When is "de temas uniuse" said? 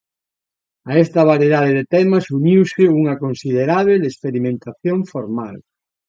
1.77-2.83